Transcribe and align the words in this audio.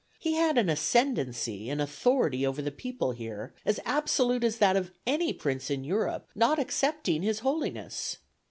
He 0.17 0.33
had 0.33 0.57
an 0.57 0.67
ascendency 0.67 1.69
and 1.69 1.79
authority 1.79 2.43
over 2.43 2.59
the 2.59 2.71
people 2.71 3.11
here, 3.11 3.53
as 3.67 3.79
absolute 3.85 4.43
as 4.43 4.57
that 4.57 4.75
of 4.75 4.91
any 5.05 5.31
prince 5.31 5.69
in 5.69 5.83
Europe, 5.83 6.27
not 6.33 6.57
excepting 6.57 7.21
his 7.21 7.41
Holiness. 7.41 8.17